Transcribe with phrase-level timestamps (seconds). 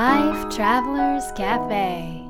[0.00, 2.24] Life Travelers Cafe.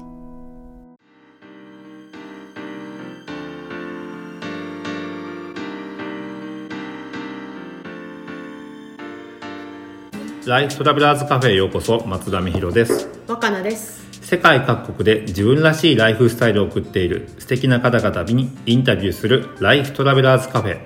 [10.45, 13.09] ライフトラベラーズカフェへようこそ松田美弘です。
[13.29, 14.05] 若菜です。
[14.21, 20.81] 世界各国で自分らしいライフスタイルを送っている素敵な方々にインタビューするライフトラベラーズカフェ。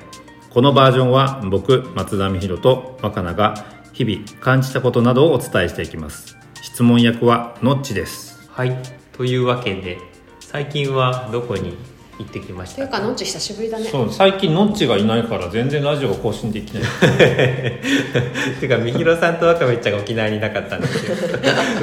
[0.51, 3.55] このバージョンは僕松田美弘と若菜が
[3.95, 8.49] 日々感じたことなどをお伝えしていきます質問役はのっちです。
[8.51, 8.75] はい。
[9.13, 9.99] というわけで
[10.41, 11.77] 最近はどこに
[12.19, 12.77] 行ってきました。
[12.77, 13.85] ていうかのっち久しぶりだね。
[13.87, 16.83] そう最近のっちがいないから全然ラジオが更新できない。
[18.61, 21.17] てかみひろさんとわかめちゃんが沖縄にいなかったんですよ。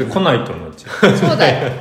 [0.09, 1.71] 来ないと思っちゃそうだよ。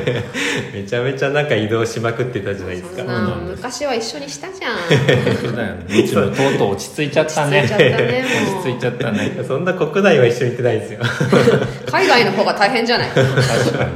[0.74, 2.96] めちゃめちゃなんか移動しまくってたじゃないですか。
[2.98, 3.12] そんな
[3.50, 4.76] 昔は一緒にしたじゃん。
[4.76, 5.74] うそうだよ。
[5.88, 7.60] ねちもとうとう落ち着いちゃったね。
[7.62, 8.24] 落ち着いちゃったね
[8.56, 9.44] 落ち着いちゃったね。
[9.46, 11.00] そんな国内は一緒に行ってないですよ。
[11.90, 13.08] 海外の方が大変じゃない？
[13.10, 13.90] 確かに。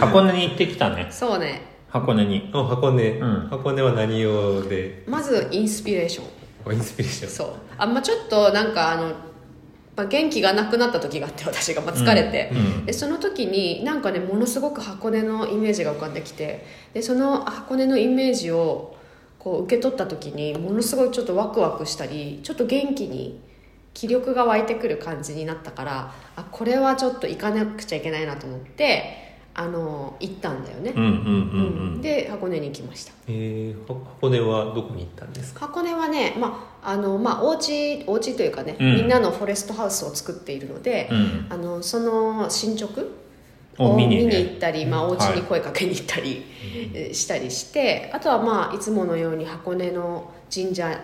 [0.00, 1.06] 箱根に行ってきたね。
[1.10, 2.50] そうね箱根に。
[2.54, 3.48] お箱根、うん。
[3.48, 5.02] 箱根は何用で？
[5.06, 6.26] まずインスピレーション。
[6.64, 7.30] おインスピレーション。
[7.30, 7.48] そう。
[7.76, 9.08] あんまちょっとなんかあの、
[9.96, 12.58] まあ、元気がなくなった時があって私が、まあ、疲れて、うん。
[12.58, 12.86] うん。
[12.86, 16.64] でその時になんかねものすごく箱根のイメージが浮かんできて。
[16.94, 18.96] でその箱根のイメージを
[19.38, 23.40] こう受け取った時にものすごいちょっとワクワクしたりちょっと元気に
[23.94, 31.14] 気力が湧いてくる感じになったからあこれはちょっと行かなくちゃいけないなと思ってあの行ったんだよね、うんうんうん
[31.94, 32.00] うん。
[32.02, 33.12] で箱根に行きました。
[33.26, 35.66] えー、は箱根はどこに行ったんですか？
[35.66, 38.96] 箱根はね、まああのまあ、お家お家というかね、うん。
[38.96, 41.46] みんなのフォレストハウスを作っているので、うん。
[41.50, 43.02] あのその進捗
[43.78, 46.44] をを見に行ったり、まあ、お家に声かけに行ったり、
[46.92, 51.00] えしたりしてあとはまあいつものように箱根の神社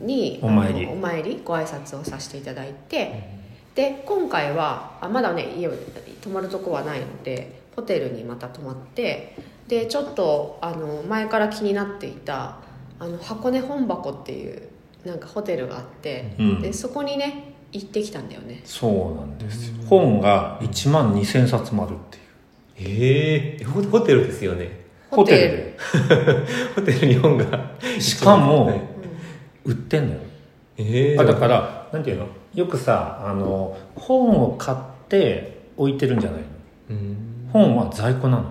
[0.00, 0.86] にお参り。
[0.86, 3.28] お参りご挨拶をさせていただいて、
[3.76, 5.72] で今回はあまだね家を
[6.20, 9.36] 泊まるとこはないのでホテルにまた泊まって
[9.68, 12.56] でちょっとあの前から気になっていた
[12.98, 14.68] あの箱根本箱っていう
[15.04, 16.60] なんかホテルがあって、うん。
[16.60, 18.62] でそこにね行ってきたんだよね。
[18.64, 19.74] そうなんですよ。
[19.86, 23.58] 本が1万2000冊もあるっていう。
[23.58, 23.58] え。
[23.60, 24.84] ー、ホホテルですよね。
[25.10, 25.38] ホテル。
[25.38, 25.76] で
[26.74, 27.70] ホテルに本が。
[28.00, 28.80] しかもはい
[29.64, 30.20] 売ってんのよ。
[30.78, 31.16] え。
[31.16, 32.26] ー、あだからなんていうの？
[32.54, 36.46] よくさあの本を買って置いてるんじゃないの？
[36.90, 38.44] うん本は在庫なの。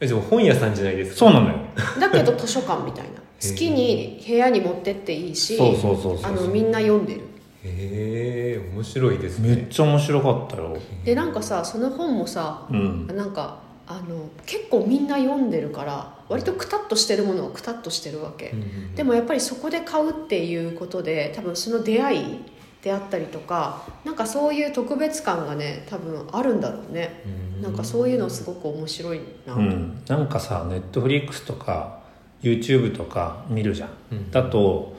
[0.00, 1.16] えでも本屋さんじゃないですか。
[1.16, 1.54] そうなのよ。
[2.00, 3.10] だけど図書館みたいな。
[3.42, 7.20] 好きに部屋に持ってっていいしそうそうそうそうあのみんな読んでる。
[7.64, 10.76] へえ面白いですめっねちゃ面白かったよ。
[11.04, 13.06] でなんかさその本もさうん。
[13.08, 18.94] なんかあの結構みんな読んでるから割とくたっとしてるものはくたっとしてるわけ、うん。
[18.94, 22.38] でもやっぱりそこで買うっていうことで多分その出会い
[22.82, 27.22] であったりとかなんかそういう特別感がね多分あるんだろうね、
[27.62, 32.00] なんかそういうのすごく面白いなと、うん、なんかさネットフリックスとか
[32.42, 34.30] YouTube とか見るじゃん、うん。
[34.32, 34.96] だと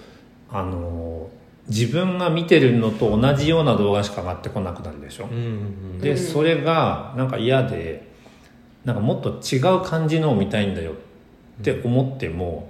[0.49, 1.29] あの
[1.67, 6.17] 自分が見てるのと同じような動画しか上がってこなくなるでしょ、うんうんで、うん。
[6.17, 8.11] それがなんか嫌で
[8.85, 12.69] なんかもっと違う感じのを見たいんだよって思っても、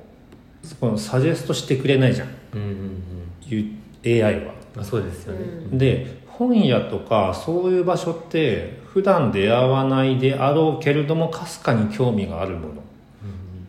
[0.79, 2.27] このサジェストしてくれないじゃん。
[2.53, 3.03] うんうんうん。
[3.47, 3.65] ゆ
[4.05, 4.53] AI は。
[4.75, 5.39] まあそうですよね、
[5.71, 5.77] うん。
[5.77, 12.73] で本屋とかそういう場所って普段出会わないであろうけれどもかすかに興味があるもの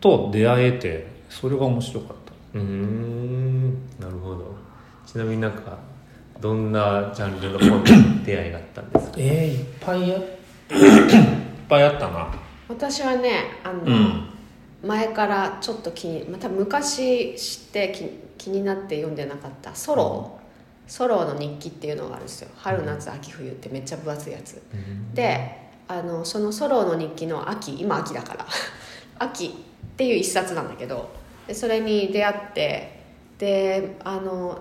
[0.01, 2.59] と出会えてそれが面白かった。
[2.59, 3.73] うーん。
[4.01, 4.55] なるほど。
[5.07, 5.79] ちなみになんか
[6.41, 9.13] どんなジャンルの本に出会いがあったんですか？
[9.19, 10.23] えー、いっぱいや いっ
[11.69, 12.29] ぱいあったな。
[12.69, 13.31] 私はね
[13.63, 14.25] あの、うん
[14.85, 20.39] 前からちょっと気にまた昔知って気気になって読んでなかったソロ、
[20.87, 22.51] ソロの日記っていうのがあるんですよ。
[22.57, 24.61] 春夏秋冬ってめっちゃ分厚いやつ、
[25.15, 28.47] であのそのソロの日記の秋今秋だから。
[29.17, 29.51] 秋っ
[29.97, 31.09] ていう一冊なんだけど
[31.47, 33.01] でそれに出会って
[33.39, 34.59] であの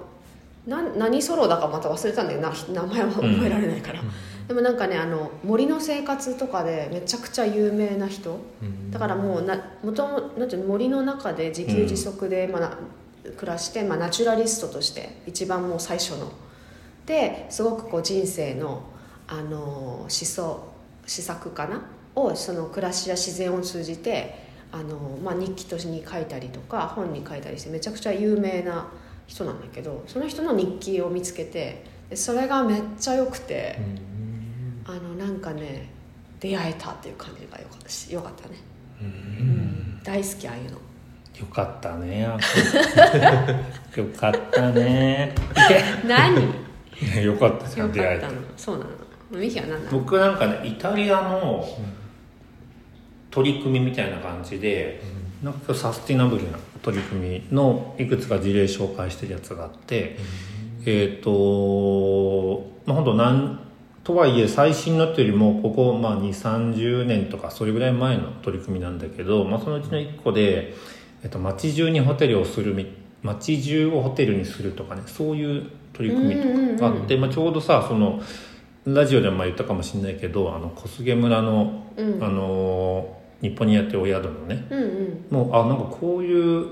[0.68, 2.54] な何ソロだかまた忘れたんだよな。
[2.72, 4.00] 名前は覚えられないから、
[4.48, 8.40] でもなんかねあの森の生活とかでめちゃくちゃ有名な人。
[8.90, 12.78] だからもうなもともなんていうの森の中で自給自足で、まあな
[13.38, 16.32] 暮らして、まあ、ナチュラリストとして一番もう最初の。
[17.06, 18.84] ですごくこう人生の
[19.28, 20.74] あの思想
[21.06, 21.82] 施策かな？
[22.16, 24.36] をその暮らしや自然を通じて
[24.72, 28.90] あの、まあ、日記としてに書いたりとか本に書いたりしてめちゃくちゃ有名な
[29.26, 33.80] 人なんだけどその人の日記を見つけてでそれがめっちゃ良くて、
[34.86, 35.90] あのなんかね
[36.40, 38.56] 出会えたっていう感じがよかったしよかったね、
[39.02, 40.00] うん。
[40.04, 40.78] 大好きああいうの。
[41.40, 42.22] よかったね
[43.96, 45.34] よかったね。
[46.06, 46.44] 何？
[47.02, 48.92] いやよかったじゃよん出会えたのそうなの。
[49.32, 50.00] ミヒは何なの？
[50.00, 51.66] 僕なんかねイタリアの
[53.32, 55.02] 取り組みみたいな感じで、
[55.42, 60.18] なんかサスティナブルな取り組みのいくつか事例紹介してるやつがあって、
[60.86, 63.60] えっ、とまあ本当なん
[64.04, 70.74] とはいえ最新のっていうよりもここまあ2 3 0年とかそれぐらい前の取り組みなんだけど、まあ、そのうちの1個で、
[71.24, 72.88] えっと街中にホテルをするみ
[73.22, 78.22] 街中をホテルにするとかねそういう取り組みとかがあって、まあ、ちょうどさその
[78.86, 82.24] ラジオでも言ったかもしれないけどあの小菅村の、うん。
[82.24, 85.26] あの日本にやってるお宿のねうんうん。
[85.30, 86.68] もうあなんかこういう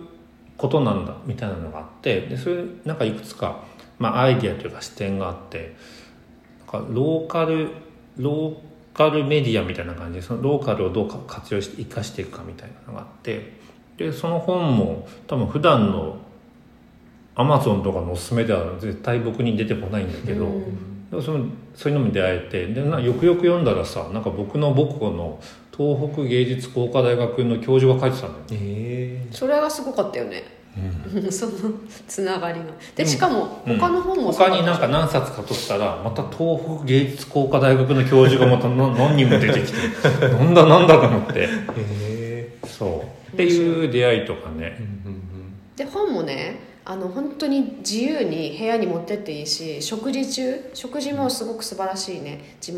[0.57, 3.63] ことなんだみたいなのがあってでそれなんかいくつか、
[3.99, 5.75] まあ、アイディアというか視点があって
[6.79, 7.69] ローカル
[8.17, 10.19] ローカルメディアみたいな感じ。
[10.19, 13.59] でそのローカルをどうか活用して生かしていくかみたいなのがあって。
[13.97, 16.17] でその本も多分普段の
[17.35, 21.09] アマゾンとかのおすすめでは絶対僕に出てこないんだけど、うん。
[21.09, 21.45] でもその
[21.75, 25.39] そういうのに出会えてでなよくよく読んだらさなんか僕の母校の
[25.75, 28.61] 東北芸術工科大学の教授が書いてたんだよ。
[28.61, 29.27] ねえ。
[29.31, 30.43] それがすごかったよね、
[31.29, 31.51] その
[32.07, 32.65] つながりが。
[32.95, 33.77] でしかもうん。
[33.77, 39.77] 他の本もそう他になんか何冊か取ったらまた東北芸術工科大学の教授がまたな何人も出てきて
[40.29, 41.47] なんだなんだと思って。
[41.77, 43.33] えそう。
[43.33, 44.77] っていう出会いとかね。
[45.75, 52.55] で本もねあの本当に自由に部屋に持ってっていいし食事中食事もすごく素晴らしいね。
[52.59, 52.71] 地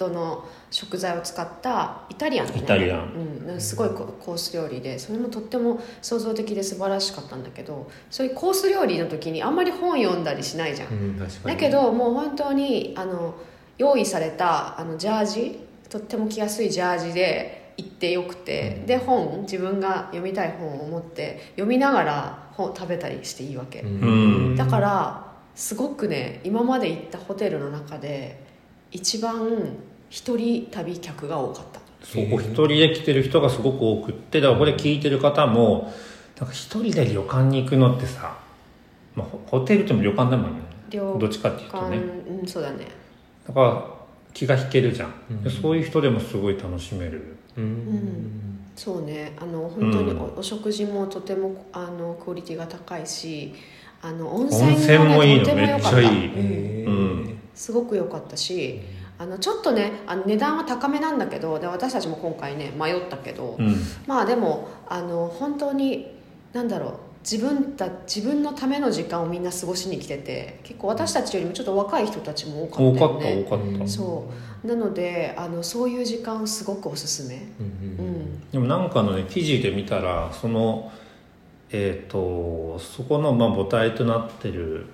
[0.00, 2.60] 元の食材を使ったイタリアンだね。
[2.60, 3.44] イタリアン。
[3.48, 10.88] うん、すごいココース料理でそれもとっても創造的で素晴らしかったんだけどそういうコース料理の時にあんまり本読んだりしないじゃん。
[10.88, 11.54] うん確かに。
[11.56, 13.34] だけどもう本当にあの
[13.78, 24.56] 用意されたあのジャージとっても着やすいジャージで行ってよくて、で本自分が読みたい本を持って読みながら本食べたりしていいわけ、うん。
[24.56, 28.44] だからすごくね今まで行ったホテルの中で
[28.92, 29.76] 一番
[30.10, 31.80] 一人旅客が多かった。
[32.02, 35.92] そこ一人で来てる人がすごく多くってだからこれ聞いてる方も
[36.38, 38.38] なんか一人で旅館に行くのってさ、
[39.14, 40.60] まあ、ホホテルっても旅館だもんね。
[40.90, 41.96] 旅どっちかっていうと館ね。
[41.96, 42.86] うんそうだね。
[43.46, 43.84] だから
[44.32, 45.42] 気が引けるじゃん、うん。
[45.42, 47.36] でそういう人でもすごい楽しめる。
[47.56, 48.58] うん。
[48.74, 49.32] そうね。
[49.38, 53.54] あの本当にうんお,、お食事もとてもあのクオリティが高いし
[54.02, 55.44] あの温温泉泉もいいの。
[55.44, 55.96] とても良かった。
[55.96, 56.84] めっちゃいい。
[56.86, 57.38] うん。
[57.54, 58.80] すごく良かったし
[59.20, 63.76] あのちょっとねあの値段は高めなんだけどで私たちも今回ね迷ったけど、うん。
[64.06, 66.16] まあでもあの本当に
[66.54, 73.44] 何だろう自分た自分のための時間をみんな過ごしに来てて結構私たちよりもちょっと若い人たちも多か多かったったよね。
[73.44, 74.26] 多かった、そ
[74.64, 74.66] う。
[74.66, 77.42] なのであのそういう時間すごくおすすめ。
[77.60, 78.06] うん。
[78.06, 78.50] うん。
[78.50, 80.90] でもなんかのね記事で見たらその
[81.70, 84.86] えっ、とそこのまあ母体となってる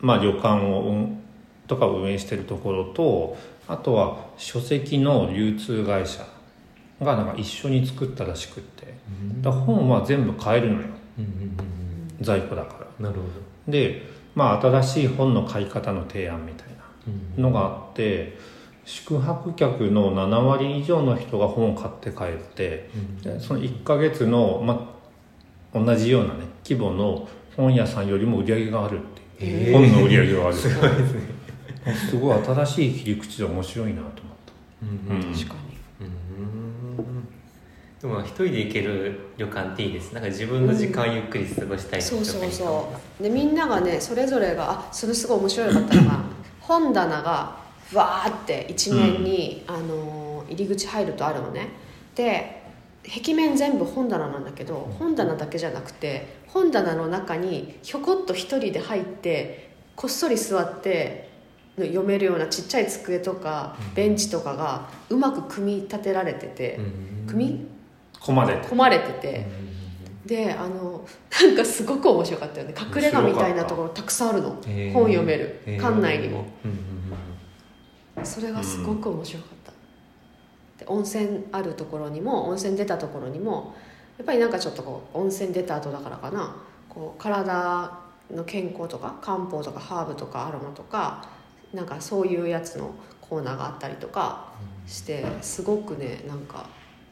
[0.00, 1.19] まあ旅館を運
[1.70, 3.36] とかを運営してるところと
[3.68, 6.26] あとは書籍の流通会社
[7.00, 8.92] がなんか一緒に作ったらしくって。
[9.40, 10.88] だ本は全部買えるのよ。
[12.20, 12.86] 在庫だから。
[12.98, 13.22] うんなるほ
[13.66, 13.72] ど。
[13.72, 14.02] で
[14.34, 16.74] まあ新しい本の買い方の提案みたいな
[17.36, 17.42] うん。
[17.42, 18.36] のがあって
[18.84, 22.90] 宿泊客の7割以上の人が本を買って帰って
[23.22, 24.98] でその1ヶ月の、ま
[25.72, 29.02] あ、同じようなね規模の本屋さんよりも売り上げがあるっ
[29.38, 30.54] ていう、本の売り上げがある。
[30.56, 31.39] すごいですね
[31.94, 34.12] すごい新しい切り口で面白いなと思っ
[34.82, 35.22] うんうん。
[35.28, 35.32] うん。
[35.34, 35.60] 確かに。
[36.00, 37.28] うん。
[38.00, 40.12] でも一人で行ける旅館っていいです。
[40.12, 42.70] なんか自分の時間をゆっくり過ごしたいそうそうとかいいかも。
[42.70, 46.20] そうでみんながねそれぞれがあそれすごい面白かったのが
[46.60, 47.56] 本棚が
[47.92, 51.68] わーって一面に、あの入り口入るとあるのね。
[52.14, 52.60] で
[53.06, 61.29] 壁面全部本棚なんだけど本棚だけじゃなくて本棚の中にひょこっと一人で入ってこっそり座って
[61.86, 67.26] 読めるようなちっちゃい机とかベンチとかがうまく組み立てられてて、うん。
[67.26, 67.66] 組み？
[68.12, 69.46] たここまで込まれてて、
[70.26, 71.06] であの
[71.42, 72.74] なんかすごく面白かったよね。
[72.76, 74.50] 隠れ家みたいなところたくさんあるの、
[74.92, 75.80] 本読める、へー。
[75.80, 76.44] 館内にも。
[76.64, 76.70] うん
[78.18, 78.26] うん。
[78.26, 79.72] それがすごく面白かった、
[80.84, 83.74] で温泉あるところにも温泉出たところにも
[84.18, 86.56] やっぱりなんかちょっとこう温泉出た後だからかな。
[86.88, 87.98] こう体
[88.30, 91.24] の健康とか漢方とかハーブとかアロマとか
[91.74, 94.52] なんかそういうやつのコーナーがあったりとか
[94.86, 96.66] してすごくねなんか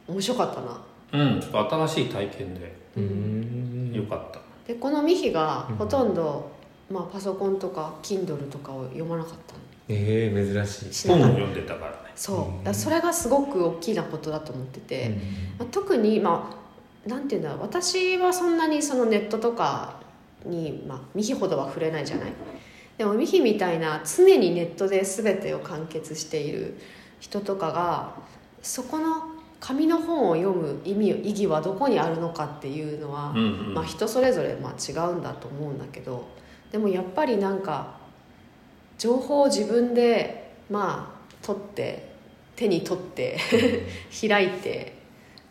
[0.07, 0.81] 面白かったな。
[1.11, 3.03] うんちょっと新しい体験でうん。
[3.03, 6.51] うんよかった、でこのミヒがほとんど、
[6.91, 9.59] まあ、パソコンとか Kindle とかを読まなかったの。
[9.89, 11.07] ええ珍しい。
[11.07, 11.97] 本を読んでたからね。
[12.15, 12.73] そう。
[12.73, 15.17] それがすごく大きなことだと思ってて、
[15.57, 16.51] まあ、特にま
[17.05, 17.61] あなんていうんだろう。
[17.61, 19.99] 私はそんなにそのネットとか
[20.45, 22.31] に、まあ、ミヒほどは触れないじゃない
[22.99, 26.77] でもミヒみたいな常にネットで全てを完結している
[27.21, 28.13] 人とかが
[28.61, 29.23] そこの
[29.61, 33.73] 紙の本を読む意味意義はどこにあるのかっていうのは、うんうん。
[33.73, 36.27] まあ、人それぞれまあ違うんだと思うんだけど
[36.73, 37.99] でもやっぱりなんか
[38.97, 42.11] 情報を自分でまあ取って
[42.57, 43.37] 手に取って
[44.27, 44.93] 開いて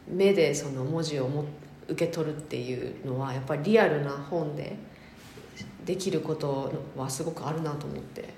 [0.06, 1.46] 目でその文字をも
[1.88, 4.76] 受け取るっていうのはやっぱりリアルな本で
[5.88, 8.28] できることはすごくあるなと思って。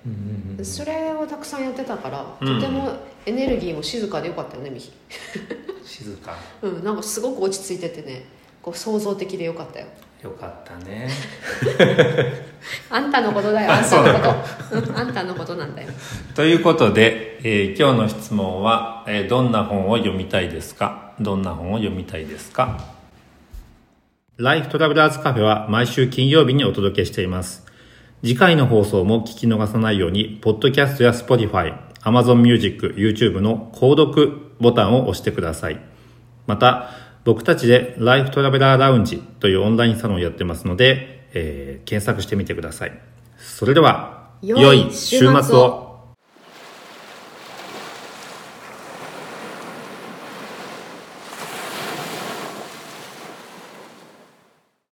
[0.65, 2.61] それをたくさんやってたからうん。
[2.61, 2.93] とても
[3.27, 4.93] エネルギーも静かでよかったよねミヒ。
[5.85, 6.37] 静か。
[6.63, 8.25] うんなんかすごく落ち着いててね。
[8.63, 9.87] こう創造的でよかったよ。
[10.23, 11.09] よかったね。
[12.91, 14.91] あんたのことだよ あんたのこと。
[14.91, 15.89] うんあんたのことなんだよ。
[16.37, 21.13] ということで、えー今日の質問は、えーどんな本を読みたいですか？
[21.19, 23.00] どんな本を読みたいですか？
[24.41, 27.67] ライフトラベラーズカフェは毎週金曜日にお届けしています。
[28.23, 35.79] 次回の放送も聞き逃さないように、ポッドキャストや Spotify、Amazon Music、YouTube の購読ボタンを押してください。
[36.47, 36.89] また、
[37.25, 42.99] 僕たちでライフトラベラーラウンジというオンラインサロンをやってますので、えー検索してみてください。
[43.37, 45.90] それでは、良い週末を